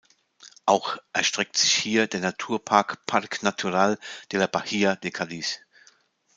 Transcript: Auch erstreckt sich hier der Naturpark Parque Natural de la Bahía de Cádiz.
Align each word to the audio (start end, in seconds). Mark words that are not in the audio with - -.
Auch 0.65 0.97
erstreckt 1.13 1.57
sich 1.57 1.75
hier 1.75 2.07
der 2.07 2.21
Naturpark 2.21 3.05
Parque 3.05 3.45
Natural 3.45 3.99
de 4.31 4.39
la 4.39 4.47
Bahía 4.47 4.95
de 4.99 5.11
Cádiz. 5.11 5.59